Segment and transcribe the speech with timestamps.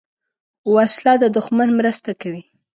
[0.75, 2.43] وسله د دوښمن مرسته کوي